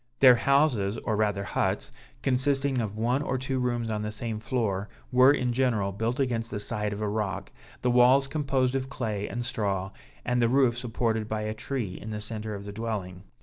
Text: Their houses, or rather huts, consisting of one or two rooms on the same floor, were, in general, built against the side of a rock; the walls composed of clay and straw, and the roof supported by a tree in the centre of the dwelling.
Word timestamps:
Their 0.19 0.33
houses, 0.33 0.97
or 0.97 1.15
rather 1.15 1.43
huts, 1.43 1.91
consisting 2.23 2.81
of 2.81 2.97
one 2.97 3.21
or 3.21 3.37
two 3.37 3.59
rooms 3.59 3.91
on 3.91 4.01
the 4.01 4.11
same 4.11 4.39
floor, 4.39 4.89
were, 5.11 5.31
in 5.31 5.53
general, 5.53 5.91
built 5.91 6.19
against 6.19 6.49
the 6.49 6.59
side 6.59 6.91
of 6.91 7.01
a 7.03 7.07
rock; 7.07 7.51
the 7.83 7.91
walls 7.91 8.25
composed 8.25 8.73
of 8.73 8.89
clay 8.89 9.27
and 9.27 9.45
straw, 9.45 9.91
and 10.25 10.41
the 10.41 10.49
roof 10.49 10.75
supported 10.75 11.27
by 11.29 11.41
a 11.41 11.53
tree 11.53 11.99
in 12.01 12.09
the 12.09 12.19
centre 12.19 12.55
of 12.55 12.65
the 12.65 12.73
dwelling. 12.73 13.25